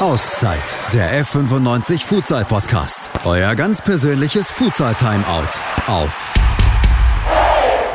Auszeit, 0.00 0.76
der 0.92 1.22
F95 1.22 2.04
Futsal 2.04 2.44
Podcast. 2.44 3.12
Euer 3.24 3.54
ganz 3.54 3.80
persönliches 3.80 4.50
Futsal 4.50 4.92
Timeout 4.96 5.48
auf 5.86 6.32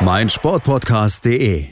meinsportpodcast.de. 0.00 1.68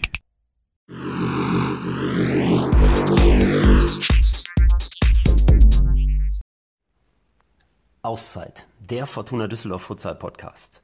Auszeit, 8.02 8.66
der 8.80 9.06
Fortuna 9.06 9.48
Düsseldorf 9.48 9.82
Futsal 9.82 10.14
Podcast. 10.14 10.82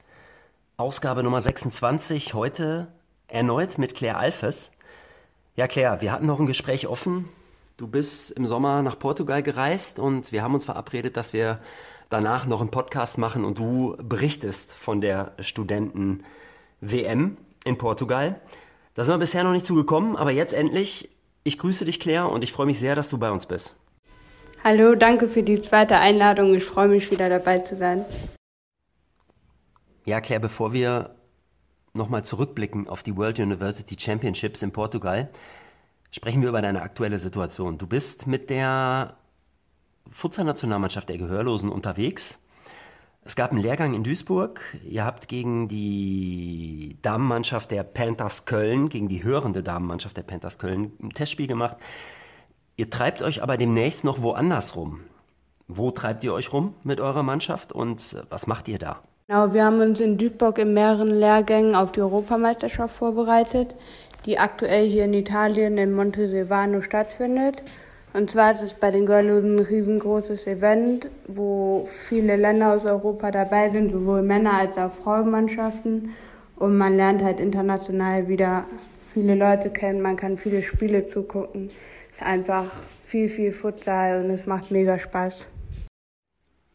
Ausgabe 0.79 1.23
Nummer 1.23 1.43
26, 1.43 2.33
heute 2.33 2.89
erneut 3.29 3.77
mit 3.77 3.95
Claire 3.95 4.17
Alfes. 4.17 4.73
Ja, 5.55 5.69
Claire, 5.69 6.01
wir 6.01 6.13
hatten 6.13 6.25
noch 6.25 6.41
ein 6.41 6.47
Gespräch 6.47 6.87
offen 6.87 7.29
Du 7.77 7.89
bist 7.89 8.31
im 8.31 8.47
Sommer 8.47 8.83
nach 8.83 8.97
Portugal 8.97 9.43
gereist 9.43 9.99
und 9.99 10.31
wir 10.31 10.45
haben 10.45 10.55
uns 10.55 10.65
verabredet, 10.65 11.17
dass 11.17 11.33
wir 11.33 11.59
danach 12.09 12.47
noch 12.47 12.61
einen 12.61 12.71
Podcast 12.71 13.19
machen 13.19 13.45
und 13.45 13.59
du 13.59 13.97
berichtest 14.01 14.73
von 14.73 15.01
der 15.01 15.33
Studenten-WM 15.41 17.37
in 17.65 17.79
Portugal. 17.79 18.41
Da 18.95 19.03
sind 19.03 19.13
wir 19.13 19.19
bisher 19.19 19.43
noch 19.43 19.51
nicht 19.51 19.67
zugekommen, 19.67 20.15
aber 20.15 20.31
jetzt 20.31 20.55
endlich. 20.55 21.11
Ich 21.43 21.59
grüße 21.59 21.85
dich, 21.85 21.99
Claire, 21.99 22.29
und 22.29 22.45
ich 22.45 22.53
freue 22.53 22.67
mich 22.67 22.79
sehr, 22.79 22.95
dass 22.95 23.09
du 23.09 23.19
bei 23.19 23.33
uns 23.33 23.47
bist. 23.47 23.75
Hallo, 24.63 24.95
danke 24.95 25.27
für 25.29 25.43
die 25.43 25.61
zweite 25.61 25.99
Einladung. 25.99 26.55
Ich 26.55 26.65
freue 26.65 26.87
mich 26.87 27.11
wieder 27.11 27.29
dabei 27.29 27.59
zu 27.59 27.75
sein. 27.77 28.05
Ja, 30.05 30.21
Claire, 30.21 30.41
bevor 30.41 30.73
wir 30.73 31.17
nochmal 31.93 32.25
zurückblicken 32.25 32.89
auf 32.89 33.03
die 33.03 33.17
World 33.17 33.41
University 33.41 33.97
Championships 33.99 34.63
in 34.63 34.71
Portugal, 34.71 35.29
Sprechen 36.17 36.43
wir 36.43 36.51
über 36.51 36.63
deine 36.63 36.83
aktuelle 36.83 37.19
Situation. 37.19 37.77
Du 37.77 37.89
bist 37.89 38.29
mit 38.29 38.49
der 38.49 39.17
Futsal-Nationalmannschaft 40.13 41.09
der 41.09 41.19
Gehörlosen 41.19 41.69
unterwegs. 41.69 42.39
Es 43.25 43.35
gab 43.35 43.51
einen 43.51 43.61
Lehrgang 43.61 43.95
in 43.95 44.05
Duisburg. 44.05 44.61
Ihr 44.89 45.05
habt 45.05 45.27
gegen 45.27 45.67
die 45.67 46.99
Damenmannschaft 47.03 47.73
der 47.73 47.83
Panthers 47.83 48.45
Köln, 48.45 48.91
gegen 48.91 49.09
die 49.09 49.25
hörende 49.25 49.65
Damenmannschaft 49.65 50.17
der 50.17 50.23
Panthers 50.23 50.59
Köln 50.59 50.93
ein 51.03 51.11
Testspiel 51.11 51.49
gemacht. 51.49 51.79
Ihr 52.77 52.91
treibt 52.91 53.21
euch 53.21 53.43
aber 53.43 53.57
demnächst 53.57 54.05
noch 54.05 54.23
woanders 54.23 54.77
rum. 54.77 55.01
Wo 55.67 55.91
treibt 55.91 56.23
ihr 56.23 56.33
euch 56.33 56.53
rum 56.53 56.75
mit 56.85 57.01
eurer 57.01 57.25
Mannschaft 57.25 57.73
und 57.73 58.25
was 58.31 58.47
macht 58.47 58.69
ihr 58.69 58.79
da? 58.79 59.01
Genau, 59.27 59.53
wir 59.53 59.65
haben 59.65 59.81
uns 59.81 59.99
in 59.99 60.17
Duisburg 60.17 60.59
in 60.59 60.75
mehreren 60.75 61.11
Lehrgängen 61.11 61.75
auf 61.75 61.91
die 61.91 62.03
Europameisterschaft 62.03 62.95
vorbereitet 62.95 63.75
die 64.27 64.39
aktuell 64.39 64.89
hier 64.89 65.05
in 65.05 65.15
Italien 65.15 65.79
in 65.79 65.93
Montesilvano 65.93 66.81
stattfindet. 66.81 67.63
Und 68.13 68.31
zwar 68.31 68.53
ist 68.53 68.63
es 68.63 68.75
bei 68.75 68.91
den 68.91 69.07
Girllosen 69.07 69.57
ein 69.57 69.65
riesengroßes 69.65 70.47
Event, 70.47 71.09
wo 71.27 71.89
viele 72.09 72.37
Länder 72.37 72.75
aus 72.75 72.85
Europa 72.85 73.31
dabei 73.31 73.71
sind, 73.71 73.91
sowohl 73.91 74.23
Männer 74.23 74.55
als 74.55 74.79
auch 74.79 74.93
Frauenmannschaften. 74.93 76.11
Und 76.57 76.79
man 76.79 76.97
lernt 76.97 77.23
halt 77.23 77.41
international 77.41 78.29
wieder 78.29 78.67
viele 79.13 79.35
Leute 79.35 79.71
kennen, 79.71 80.01
man 80.01 80.17
kann 80.17 80.39
viele 80.39 80.63
Spiele 80.63 81.07
zugucken. 81.09 81.71
Es 82.11 82.19
ist 82.19 82.27
einfach 82.27 82.71
viel, 83.05 83.29
viel 83.29 83.53
Futsal 83.53 84.25
und 84.25 84.31
es 84.31 84.47
macht 84.47 84.71
mega 84.71 84.99
Spaß. 84.99 85.49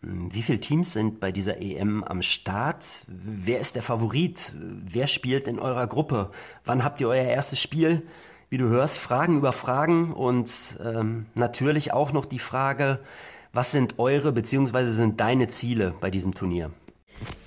Hm, 0.02 0.34
wie 0.34 0.42
viele 0.42 0.60
Teams 0.60 0.94
sind 0.94 1.20
bei 1.20 1.32
dieser 1.32 1.62
EM 1.62 2.04
am 2.04 2.22
Start? 2.22 2.86
Wer 3.08 3.60
ist 3.60 3.76
der 3.76 3.82
Favorit? 3.82 4.54
Wer 4.56 5.08
spielt 5.08 5.48
in 5.48 5.60
eurer 5.60 5.88
Gruppe? 5.88 6.32
Wann 6.66 6.84
habt 6.84 7.02
ihr 7.02 7.10
euer 7.10 7.26
erstes 7.26 7.62
Spiel? 7.62 8.04
Wie 8.50 8.58
du 8.58 8.68
hörst, 8.68 8.98
Fragen 8.98 9.38
über 9.38 9.52
Fragen 9.52 10.14
und 10.14 10.50
ähm, 10.84 11.28
natürlich 11.36 11.94
auch 11.94 12.14
noch 12.14 12.26
die 12.26 12.40
Frage, 12.40 13.00
was 13.54 13.72
sind 13.72 14.00
eure 14.00 14.32
bzw. 14.32 14.86
sind 14.86 15.20
deine 15.20 15.50
Ziele 15.50 15.94
bei 16.00 16.10
diesem 16.10 16.34
Turnier? 16.34 16.72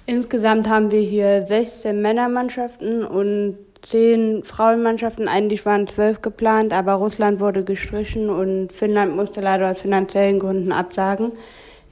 Insgesamt 0.07 0.69
haben 0.69 0.91
wir 0.91 1.01
hier 1.01 1.47
16 1.47 2.01
Männermannschaften 2.01 3.05
und 3.05 3.57
10 3.89 4.45
Frauenmannschaften. 4.45 5.27
Eigentlich 5.27 5.65
waren 5.67 5.87
zwölf 5.87 6.23
geplant, 6.23 6.73
aber 6.73 6.95
Russland 6.95 7.41
wurde 7.41 7.65
gestrichen 7.65 8.31
und 8.31 8.73
Finnland 8.73 9.17
musste 9.17 9.41
leider 9.41 9.71
aus 9.71 9.81
finanziellen 9.81 10.39
Gründen 10.39 10.71
absagen. 10.71 11.33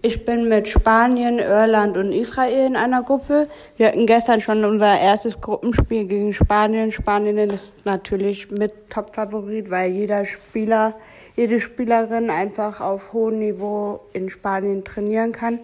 Ich 0.02 0.24
bin 0.24 0.48
mit 0.48 0.66
Spanien, 0.66 1.38
Irland 1.38 1.98
und 1.98 2.12
Israel 2.12 2.68
in 2.68 2.76
einer 2.76 3.02
Gruppe. 3.02 3.48
Wir 3.76 3.88
hatten 3.88 4.06
gestern 4.06 4.40
schon 4.40 4.64
unser 4.64 4.98
erstes 4.98 5.38
Gruppenspiel 5.38 6.06
gegen 6.06 6.32
Spanien. 6.32 6.90
Spanien 6.90 7.36
ist 7.36 7.70
natürlich 7.84 8.50
mit 8.50 8.88
Top-Favorit, 8.88 9.70
weil 9.70 9.90
jeder 9.90 10.24
Spieler, 10.24 10.94
jede 11.36 11.60
Spielerin 11.60 12.30
einfach 12.30 12.80
auf 12.80 13.12
hohem 13.12 13.40
Niveau 13.40 14.00
in 14.14 14.30
Spanien 14.30 14.84
trainieren 14.84 15.32
kann. 15.32 15.58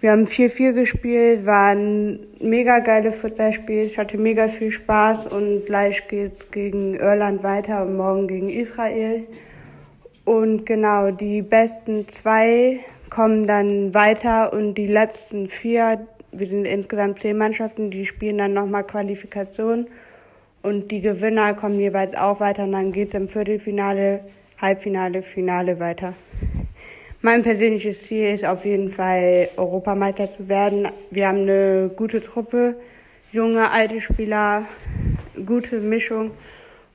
Wir 0.00 0.12
haben 0.12 0.24
4-4 0.24 0.72
gespielt, 0.72 1.44
war 1.44 1.72
ein 1.72 2.20
mega 2.40 2.78
geiles 2.78 3.14
Futsalspiel. 3.14 3.84
Ich 3.84 3.98
hatte 3.98 4.16
mega 4.16 4.48
viel 4.48 4.72
Spaß 4.72 5.26
und 5.26 5.66
gleich 5.66 6.08
geht's 6.08 6.50
gegen 6.50 6.94
Irland 6.94 7.42
weiter 7.42 7.84
und 7.84 7.98
morgen 7.98 8.26
gegen 8.26 8.48
Israel. 8.48 9.24
Und 10.24 10.64
genau, 10.64 11.10
die 11.10 11.42
besten 11.42 12.08
zwei 12.08 12.80
kommen 13.10 13.46
dann 13.46 13.94
weiter 13.94 14.52
und 14.52 14.74
die 14.74 14.86
letzten 14.86 15.48
vier, 15.48 16.06
wir 16.32 16.46
sind 16.46 16.64
insgesamt 16.64 17.20
zehn 17.20 17.36
Mannschaften, 17.36 17.90
die 17.90 18.06
spielen 18.06 18.38
dann 18.38 18.54
nochmal 18.54 18.84
Qualifikation 18.84 19.86
und 20.62 20.90
die 20.90 21.00
Gewinner 21.00 21.54
kommen 21.54 21.78
jeweils 21.78 22.14
auch 22.14 22.40
weiter 22.40 22.64
und 22.64 22.72
dann 22.72 22.92
geht 22.92 23.08
es 23.08 23.14
im 23.14 23.28
Viertelfinale, 23.28 24.20
Halbfinale, 24.58 25.22
Finale 25.22 25.78
weiter. 25.78 26.14
Mein 27.20 27.42
persönliches 27.42 28.02
Ziel 28.02 28.34
ist 28.34 28.44
auf 28.44 28.64
jeden 28.64 28.90
Fall 28.90 29.48
Europameister 29.56 30.30
zu 30.30 30.48
werden. 30.48 30.88
Wir 31.10 31.28
haben 31.28 31.42
eine 31.42 31.90
gute 31.94 32.20
Truppe, 32.20 32.76
junge, 33.32 33.70
alte 33.70 34.00
Spieler, 34.00 34.66
gute 35.46 35.80
Mischung 35.80 36.32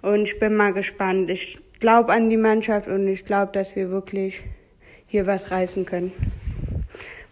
und 0.02 0.24
ich 0.24 0.40
bin 0.40 0.56
mal 0.56 0.74
gespannt. 0.74 1.30
Ich 1.30 1.60
glaube 1.80 2.14
an 2.14 2.30
die 2.30 2.38
Mannschaft 2.38 2.88
und 2.88 3.08
ich 3.08 3.26
glaube, 3.26 3.52
dass 3.54 3.76
wir 3.76 3.90
wirklich 3.90 4.44
hier 5.10 5.28
was 5.28 5.52
reißen 5.52 5.86
können. 5.86 6.14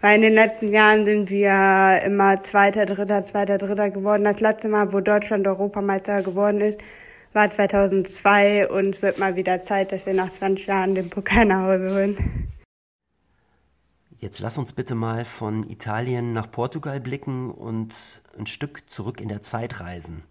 Weil 0.01 0.17
in 0.17 0.21
den 0.21 0.33
letzten 0.33 0.71
Jahren 0.71 1.05
sind 1.05 1.29
wir 1.29 2.01
immer 2.05 2.39
Zweiter, 2.39 2.85
Dritter, 2.85 3.23
Zweiter, 3.23 3.57
Dritter 3.57 3.89
geworden. 3.89 4.25
Das 4.25 4.39
letzte 4.39 4.67
Mal, 4.67 4.93
wo 4.93 4.99
Deutschland 4.99 5.47
Europameister 5.47 6.21
geworden 6.21 6.61
ist, 6.61 6.79
war 7.33 7.49
2002 7.49 8.69
und 8.69 8.95
es 8.95 9.01
wird 9.01 9.17
mal 9.17 9.35
wieder 9.35 9.63
Zeit, 9.63 9.91
dass 9.91 10.05
wir 10.05 10.13
nach 10.13 10.31
20 10.31 10.67
Jahren 10.67 10.95
den 10.95 11.09
Pokal 11.09 11.45
nach 11.45 11.63
Hause 11.63 11.93
holen. 11.93 12.47
Jetzt 14.19 14.39
lass 14.39 14.57
uns 14.57 14.73
bitte 14.73 14.95
mal 14.95 15.25
von 15.25 15.69
Italien 15.69 16.33
nach 16.33 16.49
Portugal 16.49 16.99
blicken 16.99 17.51
und 17.51 18.21
ein 18.37 18.47
Stück 18.47 18.89
zurück 18.89 19.21
in 19.21 19.29
der 19.29 19.43
Zeit 19.43 19.79
reisen. 19.79 20.23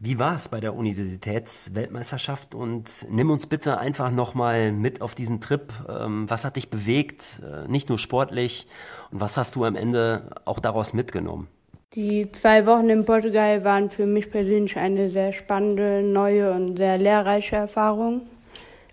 Wie 0.00 0.18
war 0.18 0.34
es 0.34 0.48
bei 0.48 0.60
der 0.60 0.74
Universitätsweltmeisterschaft 0.74 2.54
und 2.54 2.90
nimm 3.08 3.30
uns 3.30 3.46
bitte 3.46 3.78
einfach 3.78 4.10
nochmal 4.10 4.72
mit 4.72 5.00
auf 5.00 5.14
diesen 5.14 5.40
Trip. 5.40 5.72
Ähm, 5.88 6.28
was 6.28 6.44
hat 6.44 6.56
dich 6.56 6.68
bewegt, 6.68 7.40
äh, 7.42 7.68
nicht 7.70 7.88
nur 7.88 7.98
sportlich 7.98 8.66
und 9.10 9.20
was 9.20 9.36
hast 9.36 9.54
du 9.54 9.64
am 9.64 9.76
Ende 9.76 10.30
auch 10.44 10.58
daraus 10.58 10.92
mitgenommen? 10.92 11.48
Die 11.94 12.30
zwei 12.32 12.66
Wochen 12.66 12.90
in 12.90 13.04
Portugal 13.04 13.62
waren 13.62 13.88
für 13.88 14.04
mich 14.04 14.30
persönlich 14.30 14.76
eine 14.76 15.10
sehr 15.10 15.32
spannende, 15.32 16.02
neue 16.02 16.50
und 16.50 16.76
sehr 16.76 16.98
lehrreiche 16.98 17.54
Erfahrung. 17.54 18.22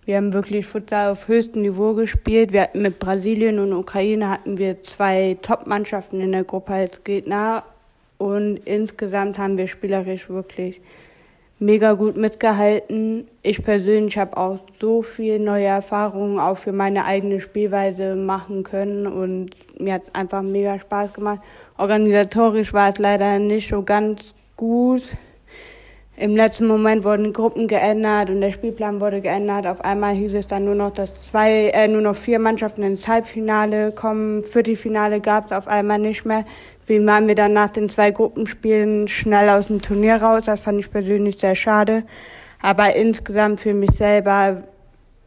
Wir 0.06 0.18
haben 0.18 0.34
wirklich 0.34 0.68
Futsal 0.68 1.12
auf 1.12 1.28
höchstem 1.28 1.64
Niveau 1.64 1.96
gespielt. 1.96 2.52
Wir 2.52 2.62
hatten 2.62 2.82
mit 2.82 3.00
Brasilien 3.00 3.60
und 3.60 3.74
Ukraine 3.74 4.30
hatten 4.30 4.58
wir 4.60 4.84
zwei 4.84 5.38
Top-Mannschaften 5.42 6.22
in 6.22 6.32
der 6.32 6.44
Gruppe 6.44 6.74
als 6.74 7.04
Gegner 7.04 7.64
und 8.22 8.58
insgesamt 8.66 9.40
haben 9.40 9.58
wir 9.58 9.68
spielerisch 9.68 10.30
wirklich 10.30 10.80
mega 11.58 11.94
gut 11.94 12.18
mitgehalten. 12.18 13.28
Ich 13.42 13.64
persönlich 13.64 14.16
habe 14.20 14.38
auch 14.38 14.60
so 14.80 15.02
viel 15.02 15.40
neue 15.40 15.66
Erfahrungen 15.66 16.40
auch 16.40 16.60
für 16.60 16.72
meine 16.72 17.06
eigene 17.06 17.42
Spielweise 17.42 18.16
machen 18.16 18.62
können 18.62 19.08
und 19.08 19.50
mir 19.80 19.96
hat 19.96 20.04
es 20.04 20.14
einfach 20.14 20.44
mega 20.44 20.80
Spaß 20.80 21.14
gemacht. 21.14 21.40
Organisatorisch 21.80 22.74
war 22.74 22.90
es 22.90 23.00
leider 23.00 23.40
nicht 23.40 23.70
so 23.70 23.82
ganz 23.82 24.36
gut. 24.56 25.02
Im 26.22 26.36
letzten 26.36 26.68
Moment 26.68 27.04
wurden 27.04 27.34
Gruppen 27.34 27.68
geändert 27.68 28.30
und 28.30 28.42
der 28.42 28.52
Spielplan 28.52 29.02
wurde 29.02 29.22
geändert. 29.22 29.66
Auf 29.66 29.84
einmal 29.84 30.14
hieß 30.14 30.36
es 30.36 30.46
dann 30.46 30.66
nur 30.66 30.76
noch, 30.76 30.94
dass 30.94 31.20
zwei, 31.32 31.70
äh, 31.70 31.88
nur 31.88 32.02
noch 32.02 32.16
vier 32.16 32.38
Mannschaften 32.38 32.84
ins 32.84 33.08
Halbfinale 33.08 33.92
kommen. 33.92 34.44
Viertelfinale 34.44 35.20
gab 35.20 35.48
es 35.48 35.52
auf 35.52 35.68
einmal 35.68 35.98
nicht 35.98 36.24
mehr. 36.24 36.46
Wie 36.86 37.04
waren 37.08 37.28
wir 37.28 37.34
dann 37.34 37.54
nach 37.54 37.70
den 37.70 37.90
zwei 37.90 38.12
Gruppenspielen 38.12 39.08
schnell 39.08 39.50
aus 39.50 39.66
dem 39.66 39.82
Turnier 39.82 40.18
raus? 40.18 40.44
Das 40.46 40.60
fand 40.60 40.80
ich 40.80 40.92
persönlich 40.92 41.40
sehr 41.40 41.56
schade. 41.56 42.04
Aber 42.62 42.96
insgesamt 42.96 43.60
für 43.60 43.74
mich 43.74 43.90
selber 43.98 44.62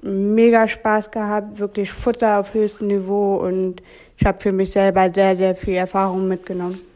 mega 0.01 0.69
Spaß 0.69 1.11
gehabt, 1.11 1.59
wirklich 1.59 1.91
Futter 1.91 2.39
auf 2.39 2.55
höchstem 2.55 2.87
Niveau 2.87 3.39
und 3.39 3.83
ich 4.17 4.25
habe 4.25 4.39
für 4.41 4.53
mich 4.53 4.71
selber 4.71 5.11
sehr, 5.13 5.37
sehr 5.37 5.57
viel 5.57 5.75
Erfahrung 5.75 6.29
mitgenommen. 6.29 6.94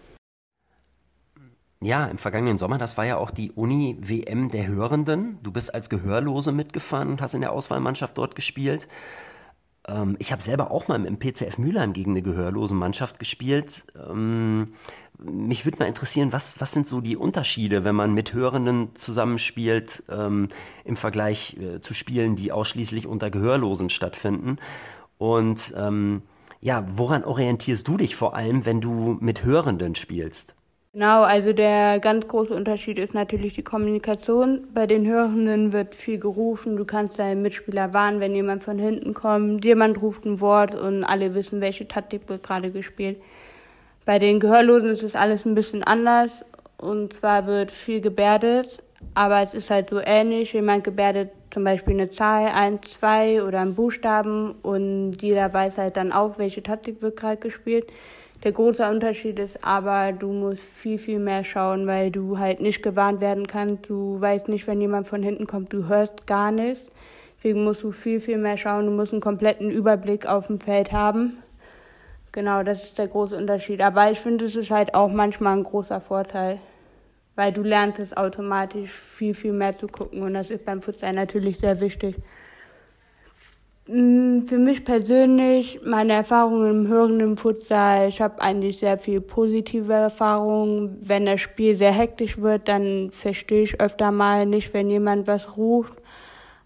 Ja, 1.81 2.07
im 2.07 2.19
vergangenen 2.19 2.59
Sommer, 2.59 2.77
das 2.77 2.97
war 2.97 3.07
ja 3.07 3.19
auch 3.19 3.31
die 3.31 3.53
Uni-WM 3.53 4.49
der 4.49 4.67
Hörenden. 4.67 5.39
Du 5.45 5.53
bist 5.53 5.73
als 5.73 5.89
Gehörlose 5.89 6.51
mitgefahren 6.51 7.09
und 7.09 7.23
hast 7.23 7.35
in 7.35 7.41
der 7.41 7.53
Auswahlmannschaft 7.53 8.19
dort 8.19 8.35
gespielt. 8.35 8.89
Ähm, 9.87 10.17
ich 10.19 10.33
habe 10.33 10.43
selber 10.43 10.73
auch 10.73 10.89
mal 10.89 11.05
im 11.05 11.19
PCF 11.19 11.57
Mülheim 11.59 11.93
gegen 11.93 12.13
eine 12.13 12.23
gehörlose 12.23 12.75
Mannschaft 12.75 13.21
gespielt. 13.21 13.85
Ähm, 14.11 14.75
mich 15.19 15.65
würde 15.65 15.79
mal 15.79 15.87
interessieren, 15.87 16.33
was, 16.33 16.61
was 16.61 16.73
sind 16.73 16.89
so 16.89 17.01
die 17.01 17.17
Unterschiede, 17.17 17.85
wenn 17.85 17.95
man 17.95 18.13
mit 18.13 18.33
Hörenden 18.35 18.97
zusammenspielt, 18.97 20.03
ähm, 20.09 20.49
im 20.85 20.97
Vergleich 20.97 21.57
äh, 21.59 21.81
zu 21.81 21.95
Spielen, 21.95 22.35
die 22.35 22.51
ausschließlich 22.51 23.07
unter 23.07 23.31
Gehörlosen 23.31 23.89
stattfinden? 23.89 24.59
Und 25.17 25.75
ähm, 25.77 26.23
ja, 26.61 26.85
woran 26.97 27.23
orientierst 27.23 27.87
du 27.87 27.97
dich 27.97 28.17
vor 28.17 28.35
allem, 28.35 28.65
wenn 28.67 28.81
du 28.81 29.17
mit 29.21 29.45
Hörenden 29.45 29.95
spielst? 29.95 30.57
Genau, 30.99 31.23
also 31.23 31.53
der 31.53 32.01
ganz 32.01 32.27
große 32.27 32.53
Unterschied 32.53 32.99
ist 32.99 33.15
natürlich 33.15 33.55
die 33.55 33.63
Kommunikation. 33.63 34.67
Bei 34.75 34.89
den 34.89 35.07
Hörenden 35.07 35.73
wird 35.73 35.95
viel 35.95 36.19
gerufen, 36.19 36.77
du 36.77 36.85
kannst 36.85 37.21
deinen 37.21 37.41
Mitspieler 37.41 37.95
warnen, 37.95 38.19
wenn 38.19 38.35
jemand 38.35 38.65
von 38.65 38.81
hinten 38.81 39.15
kommt, 39.15 39.65
jemand 39.65 40.03
ruft 40.03 40.25
ein 40.25 40.41
Wort 40.41 40.75
und 40.75 41.05
alle 41.05 41.37
wissen, 41.37 41.61
welche 41.61 41.87
Taktik 41.87 42.29
wird 42.29 42.43
gerade 42.43 42.73
gespielt. 42.73 43.23
Bei 44.07 44.19
den 44.19 44.41
Gehörlosen 44.41 44.91
ist 44.91 45.05
es 45.05 45.15
alles 45.15 45.47
ein 45.47 45.55
bisschen 45.55 45.85
anders 45.85 46.45
und 46.79 47.13
zwar 47.13 47.47
wird 47.47 47.71
viel 47.71 48.01
gebärdet, 48.01 48.83
aber 49.15 49.41
es 49.41 49.55
ist 49.55 49.71
halt 49.71 49.91
so 49.91 50.01
ähnlich. 50.05 50.53
Jemand 50.53 50.83
gebärdet 50.83 51.31
zum 51.53 51.63
Beispiel 51.63 51.95
eine 51.95 52.11
Zahl, 52.11 52.49
ein, 52.49 52.83
zwei 52.83 53.45
oder 53.45 53.61
einen 53.61 53.77
Buchstaben 53.77 54.57
und 54.63 55.19
jeder 55.23 55.55
weiß 55.55 55.79
halt 55.79 55.97
dann 55.97 56.11
auch, 56.11 56.39
welche 56.39 56.65
Taktik 56.65 57.03
wird 57.03 57.17
gerade 57.17 57.37
gespielt. 57.37 57.87
Der 58.45 58.53
große 58.53 58.89
Unterschied 58.89 59.41
ist 59.41 59.65
aber, 59.65 60.13
du 60.13 60.33
musst 60.33 60.63
viel, 60.63 60.99
viel 60.99 61.19
mehr 61.19 61.43
schauen, 61.43 61.89
weil 61.89 62.13
du 62.13 62.39
halt 62.39 62.61
nicht 62.61 62.83
gewarnt 62.83 63.21
werden 63.21 63.49
kannst. 63.49 63.91
Du 63.91 64.21
weißt 64.21 64.49
nicht, 64.49 64.69
wenn 64.69 64.81
jemand 64.81 65.09
von 65.09 65.25
hinten 65.25 65.47
kommt, 65.47 65.73
du 65.73 65.89
hörst 65.89 66.27
gar 66.27 66.53
nichts. 66.53 66.85
Deswegen 67.39 67.65
musst 67.65 67.83
du 67.83 67.91
viel, 67.91 68.21
viel 68.21 68.39
mehr 68.39 68.57
schauen. 68.57 68.87
Du 68.87 68.93
musst 68.93 69.13
einen 69.13 69.21
kompletten 69.21 69.71
Überblick 69.71 70.27
auf 70.27 70.47
dem 70.47 70.61
Feld 70.61 70.93
haben. 70.93 71.39
Genau, 72.31 72.63
das 72.63 72.85
ist 72.85 72.99
der 72.99 73.09
große 73.09 73.37
Unterschied. 73.37 73.81
Aber 73.81 74.11
ich 74.13 74.21
finde, 74.21 74.45
es 74.45 74.55
ist 74.55 74.71
halt 74.71 74.95
auch 74.95 75.11
manchmal 75.11 75.57
ein 75.57 75.65
großer 75.65 76.01
Vorteil, 76.01 76.61
weil 77.35 77.53
du 77.53 77.63
lernst 77.63 77.99
es 77.99 78.17
automatisch 78.17 78.93
viel, 78.93 79.35
viel 79.35 79.53
mehr 79.53 79.77
zu 79.77 79.89
gucken 79.89 80.23
und 80.23 80.35
das 80.35 80.51
ist 80.51 80.65
beim 80.65 80.83
Futsal 80.83 81.13
natürlich 81.13 81.59
sehr 81.59 81.81
wichtig. 81.81 82.15
Für 84.49 84.57
mich 84.57 84.83
persönlich, 84.83 85.79
meine 85.85 86.15
Erfahrungen 86.15 86.71
im 86.71 86.89
hörenden 86.89 87.37
Futsal, 87.37 88.09
ich 88.09 88.23
habe 88.23 88.41
eigentlich 88.41 88.79
sehr 88.79 88.97
viel 88.97 89.21
positive 89.21 89.93
Erfahrungen. 89.93 90.97
Wenn 91.03 91.27
das 91.27 91.43
Spiel 91.43 91.77
sehr 91.77 91.93
hektisch 91.93 92.39
wird, 92.39 92.67
dann 92.67 93.11
verstehe 93.11 93.65
ich 93.65 93.79
öfter 93.79 94.11
mal 94.11 94.47
nicht, 94.47 94.73
wenn 94.73 94.89
jemand 94.89 95.27
was 95.27 95.59
ruft. 95.59 95.99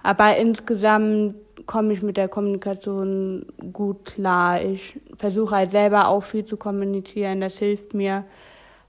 Aber 0.01 0.37
insgesamt 0.37 1.35
komme 1.67 1.93
ich 1.93 2.03
mit 2.03 2.17
der 2.17 2.29
Kommunikation 2.29 3.47
gut 3.73 4.05
klar. 4.05 4.63
Ich 4.63 5.01
versuche 5.19 5.57
halt 5.57 5.73
selber 5.73 6.07
auch 6.07 6.23
viel 6.23 6.45
zu 6.45 6.57
kommunizieren, 6.57 7.41
das 7.41 7.59
hilft 7.59 7.95
mir. 7.95 8.23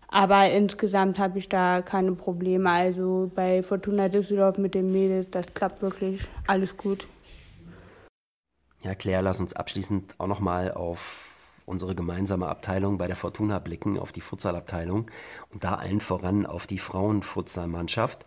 Aber 0.07 0.51
insgesamt 0.51 1.18
habe 1.18 1.40
ich 1.40 1.50
da 1.50 1.81
keine 1.81 2.12
Probleme. 2.12 2.69
Also 2.69 3.31
bei 3.34 3.63
Fortuna 3.63 4.07
Düsseldorf 4.07 4.60
mit 4.60 4.75
den 4.75 4.92
Mädels, 4.92 5.31
das 5.31 5.48
klappt 5.56 5.81
wirklich 5.81 6.22
alles 6.45 6.78
gut. 6.78 7.07
Ja, 8.83 8.95
Claire, 8.95 9.21
lass 9.21 9.39
uns 9.39 9.53
abschließend 9.53 10.15
auch 10.18 10.27
nochmal 10.27 10.74
auf 10.74 11.30
unsere 11.65 11.95
gemeinsame 11.95 12.50
Abteilung 12.50 12.97
bei 12.97 13.07
der 13.07 13.15
Fortuna 13.15 13.59
blicken, 13.59 13.97
auf 13.97 14.12
die 14.12 14.19
Futsalabteilung 14.19 15.09
und 15.51 15.63
da 15.63 15.75
allen 15.75 16.01
voran 16.01 16.45
auf 16.45 16.68
die 16.68 16.80
Frauenfutsalmannschaft. 16.80 18.25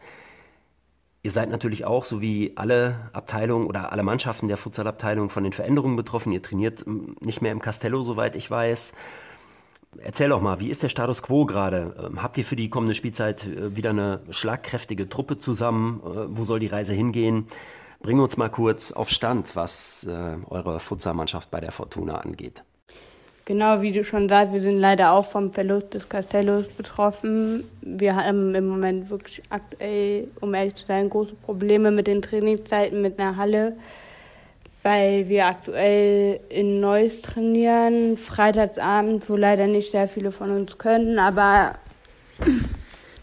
Ihr 1.22 1.30
seid 1.30 1.50
natürlich 1.50 1.84
auch, 1.84 2.04
so 2.04 2.22
wie 2.22 2.52
alle 2.56 3.10
Abteilungen 3.12 3.66
oder 3.66 3.92
alle 3.92 4.02
Mannschaften 4.02 4.48
der 4.48 4.56
Futsalabteilung, 4.56 5.28
von 5.28 5.44
den 5.44 5.52
Veränderungen 5.52 5.96
betroffen. 5.96 6.32
Ihr 6.32 6.40
trainiert 6.40 6.86
hm, 6.86 7.16
nicht 7.20 7.42
mehr 7.42 7.52
im 7.52 7.60
Castello, 7.60 8.02
soweit 8.02 8.34
ich 8.34 8.50
weiß. 8.50 8.94
Erzähl 9.98 10.30
doch 10.30 10.40
mal, 10.40 10.60
wie 10.60 10.70
ist 10.70 10.82
der 10.82 10.88
Status 10.88 11.22
quo 11.22 11.44
gerade? 11.44 11.96
Ähm, 12.02 12.22
habt 12.22 12.38
ihr 12.38 12.44
für 12.44 12.56
die 12.56 12.70
kommende 12.70 12.94
Spielzeit 12.94 13.46
äh, 13.46 13.76
wieder 13.76 13.90
eine 13.90 14.20
schlagkräftige 14.30 15.08
Truppe 15.10 15.36
zusammen? 15.36 16.00
Äh, 16.00 16.36
wo 16.36 16.44
soll 16.44 16.60
die 16.60 16.66
Reise 16.66 16.94
hingehen? 16.94 17.46
Bring 18.00 18.18
uns 18.20 18.36
mal 18.36 18.48
kurz 18.48 18.92
auf 18.92 19.08
Stand, 19.08 19.56
was 19.56 20.04
äh, 20.04 20.36
eure 20.48 20.80
Futsalmannschaft 20.80 21.50
bei 21.50 21.60
der 21.60 21.72
Fortuna 21.72 22.16
angeht. 22.16 22.62
Genau, 23.46 23.80
wie 23.80 23.92
du 23.92 24.02
schon 24.02 24.28
sagst, 24.28 24.52
wir 24.52 24.60
sind 24.60 24.78
leider 24.78 25.12
auch 25.12 25.24
vom 25.30 25.52
Verlust 25.52 25.94
des 25.94 26.08
Castellos 26.08 26.66
betroffen. 26.66 27.62
Wir 27.80 28.16
haben 28.16 28.56
im 28.56 28.66
Moment 28.66 29.08
wirklich 29.08 29.40
aktuell, 29.50 30.26
um 30.40 30.52
ehrlich 30.52 30.74
zu 30.74 30.84
sein, 30.86 31.08
große 31.08 31.34
Probleme 31.34 31.92
mit 31.92 32.08
den 32.08 32.22
Trainingszeiten 32.22 33.00
mit 33.00 33.20
einer 33.20 33.36
Halle, 33.36 33.76
weil 34.82 35.28
wir 35.28 35.46
aktuell 35.46 36.40
in 36.48 36.80
Neuss 36.80 37.22
trainieren, 37.22 38.16
freitagsabend, 38.16 39.28
wo 39.28 39.36
leider 39.36 39.68
nicht 39.68 39.92
sehr 39.92 40.08
viele 40.08 40.32
von 40.32 40.50
uns 40.50 40.76
können, 40.76 41.20
aber 41.20 41.76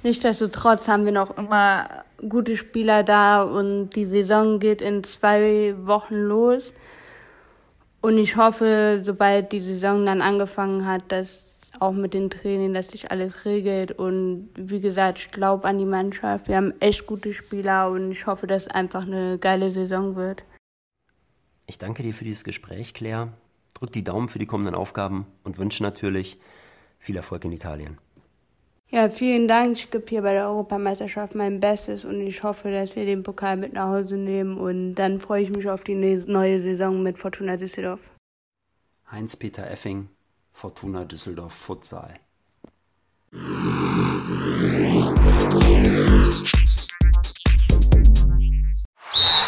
nichtsdestotrotz 0.04 0.88
haben 0.88 1.04
wir 1.04 1.12
noch 1.12 1.38
immer 1.38 2.03
gute 2.30 2.58
Spieler 2.58 3.04
da 3.04 3.44
und 3.44 3.92
die 3.92 4.06
Saison 4.06 4.60
geht 4.60 4.82
in 4.82 5.04
zwei 5.04 5.76
Wochen 5.86 6.16
los. 6.16 6.74
Und 8.02 8.18
ich 8.18 8.36
hoffe, 8.36 9.02
sobald 9.04 9.52
die 9.52 9.62
Saison 9.62 10.06
dann 10.06 10.22
angefangen 10.22 10.86
hat, 10.86 11.04
dass 11.12 11.48
auch 11.80 11.94
mit 11.94 12.14
den 12.14 12.30
Training, 12.30 12.74
dass 12.74 12.90
sich 12.90 13.12
alles 13.12 13.46
regelt. 13.46 13.92
Und 13.92 14.50
wie 14.56 14.80
gesagt, 14.80 15.20
ich 15.20 15.32
glaube 15.32 15.68
an 15.68 15.78
die 15.78 15.86
Mannschaft. 15.86 16.48
Wir 16.48 16.58
haben 16.58 16.74
echt 16.80 17.06
gute 17.06 17.34
Spieler 17.34 17.90
und 17.90 18.12
ich 18.12 18.26
hoffe, 18.26 18.48
dass 18.48 18.68
einfach 18.68 19.04
eine 19.06 19.38
geile 19.38 19.72
Saison 19.72 20.16
wird. 20.16 20.44
Ich 21.66 21.78
danke 21.78 22.04
dir 22.04 22.14
für 22.14 22.26
dieses 22.26 22.44
Gespräch, 22.44 22.94
Claire. 22.94 23.34
Drück 23.74 23.92
die 23.92 24.04
Daumen 24.04 24.30
für 24.30 24.40
die 24.40 24.46
kommenden 24.46 24.76
Aufgaben 24.76 25.26
und 25.44 25.58
wünsche 25.58 25.82
natürlich 25.82 26.40
viel 27.00 27.16
Erfolg 27.16 27.44
in 27.46 27.52
Italien. 27.52 27.98
Ja, 28.94 29.10
vielen 29.10 29.48
Dank. 29.48 29.72
Ich 29.72 29.90
gebe 29.90 30.06
hier 30.08 30.22
bei 30.22 30.34
der 30.34 30.46
Europameisterschaft 30.46 31.34
mein 31.34 31.60
Bestes 31.60 32.06
und 32.06 32.22
ich 32.22 32.44
hoffe, 32.44 32.70
dass 32.70 32.96
wir 32.96 33.06
den 33.08 33.24
Pokal 33.24 33.58
mit 33.58 33.74
nach 33.74 33.88
Hause 33.88 34.18
nehmen 34.18 34.56
und 34.56 34.94
dann 34.94 35.20
freue 35.20 35.42
ich 35.42 35.50
mich 35.50 35.68
auf 35.68 35.84
die 35.84 35.96
neue 35.96 36.62
Saison 36.62 37.02
mit 37.02 37.18
Fortuna 37.18 37.58
Düsseldorf. 37.58 38.00
Heinz-Peter 39.10 39.68
Effing, 39.72 40.10
Fortuna 40.52 41.06
Düsseldorf 41.06 41.54
Futsal. 41.54 42.20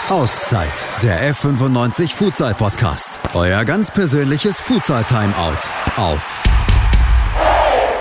Auszeit, 0.09 0.89
der 1.03 1.31
F95 1.31 2.15
Futsal 2.15 2.55
Podcast. 2.55 3.19
Euer 3.35 3.63
ganz 3.63 3.91
persönliches 3.91 4.59
Futsal 4.59 5.03
Timeout 5.03 5.59
auf 5.97 6.41